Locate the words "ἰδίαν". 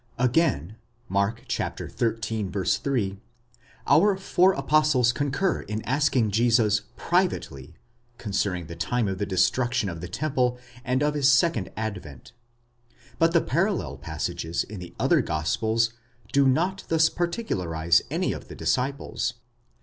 8.17-8.17